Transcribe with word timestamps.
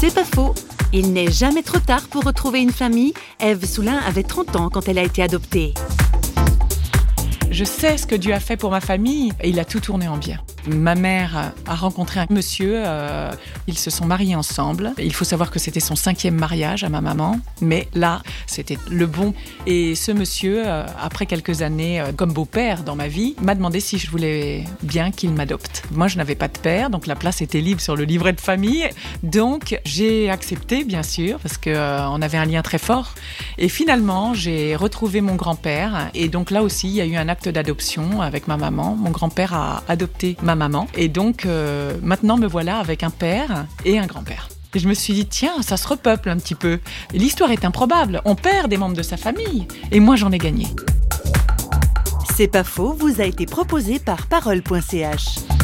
C'est 0.00 0.14
pas 0.14 0.24
faux. 0.24 0.54
Il 0.94 1.12
n'est 1.12 1.30
jamais 1.30 1.62
trop 1.62 1.78
tard 1.78 2.08
pour 2.08 2.24
retrouver 2.24 2.60
une 2.60 2.72
famille. 2.72 3.12
Eve 3.38 3.66
Soulin 3.66 3.98
avait 3.98 4.22
30 4.22 4.56
ans 4.56 4.70
quand 4.70 4.88
elle 4.88 4.98
a 4.98 5.02
été 5.02 5.22
adoptée. 5.22 5.74
Je 7.50 7.64
sais 7.64 7.98
ce 7.98 8.06
que 8.06 8.14
Dieu 8.14 8.32
a 8.32 8.40
fait 8.40 8.56
pour 8.56 8.70
ma 8.70 8.80
famille 8.80 9.30
et 9.42 9.50
il 9.50 9.60
a 9.60 9.66
tout 9.66 9.80
tourné 9.80 10.08
en 10.08 10.16
bien. 10.16 10.40
Ma 10.66 10.94
mère 10.94 11.52
a 11.66 11.74
rencontré 11.74 12.20
un 12.20 12.26
monsieur, 12.30 12.82
euh, 12.84 13.30
ils 13.66 13.78
se 13.78 13.90
sont 13.90 14.04
mariés 14.04 14.34
ensemble. 14.36 14.92
Il 14.98 15.14
faut 15.14 15.24
savoir 15.24 15.50
que 15.50 15.58
c'était 15.58 15.80
son 15.80 15.96
cinquième 15.96 16.34
mariage 16.34 16.84
à 16.84 16.88
ma 16.88 17.00
maman, 17.00 17.38
mais 17.60 17.88
là, 17.94 18.22
c'était 18.46 18.78
le 18.90 19.06
bon. 19.06 19.34
Et 19.66 19.94
ce 19.94 20.12
monsieur, 20.12 20.62
euh, 20.66 20.84
après 21.00 21.26
quelques 21.26 21.62
années 21.62 22.00
euh, 22.00 22.12
comme 22.12 22.32
beau-père 22.32 22.82
dans 22.82 22.96
ma 22.96 23.08
vie, 23.08 23.34
m'a 23.42 23.54
demandé 23.54 23.80
si 23.80 23.98
je 23.98 24.10
voulais 24.10 24.64
bien 24.82 25.10
qu'il 25.10 25.32
m'adopte. 25.32 25.82
Moi, 25.92 26.08
je 26.08 26.16
n'avais 26.16 26.34
pas 26.34 26.48
de 26.48 26.58
père, 26.58 26.90
donc 26.90 27.06
la 27.06 27.16
place 27.16 27.40
était 27.40 27.60
libre 27.60 27.80
sur 27.80 27.96
le 27.96 28.04
livret 28.04 28.32
de 28.32 28.40
famille. 28.40 28.88
Donc, 29.22 29.80
j'ai 29.84 30.30
accepté, 30.30 30.84
bien 30.84 31.02
sûr, 31.02 31.38
parce 31.38 31.56
qu'on 31.56 32.22
avait 32.22 32.38
un 32.38 32.46
lien 32.46 32.62
très 32.62 32.78
fort. 32.78 33.14
Et 33.58 33.68
finalement, 33.68 34.34
j'ai 34.34 34.76
retrouvé 34.76 35.20
mon 35.20 35.34
grand-père. 35.34 36.10
Et 36.14 36.28
donc 36.28 36.50
là 36.50 36.62
aussi, 36.62 36.88
il 36.88 36.94
y 36.94 37.00
a 37.00 37.06
eu 37.06 37.16
un 37.16 37.28
acte 37.28 37.48
d'adoption 37.48 38.20
avec 38.20 38.48
ma 38.48 38.56
maman. 38.56 38.96
Mon 38.96 39.10
grand-père 39.10 39.54
a 39.54 39.82
adopté 39.88 40.36
ma 40.42 40.54
maman. 40.54 40.86
Et 40.94 41.08
donc, 41.08 41.46
euh, 41.46 41.94
maintenant, 42.02 42.36
me 42.36 42.46
voilà 42.46 42.78
avec 42.78 43.02
un 43.02 43.10
père 43.10 43.66
et 43.84 43.98
un 43.98 44.06
grand-père. 44.06 44.48
Et 44.74 44.78
je 44.78 44.88
me 44.88 44.94
suis 44.94 45.14
dit, 45.14 45.26
tiens, 45.26 45.62
ça 45.62 45.76
se 45.76 45.88
repeuple 45.88 46.28
un 46.28 46.36
petit 46.36 46.54
peu. 46.54 46.78
L'histoire 47.12 47.50
est 47.50 47.64
improbable. 47.64 48.20
On 48.24 48.36
perd 48.36 48.68
des 48.68 48.76
membres 48.76 48.96
de 48.96 49.02
sa 49.02 49.16
famille. 49.16 49.66
Et 49.90 49.98
moi, 49.98 50.16
j'en 50.16 50.30
ai 50.30 50.38
gagné. 50.38 50.68
C'est 52.36 52.48
pas 52.48 52.64
faux, 52.64 52.94
vous 52.94 53.20
a 53.20 53.24
été 53.24 53.46
proposé 53.46 53.98
par 53.98 54.26
parole.ch. 54.28 55.59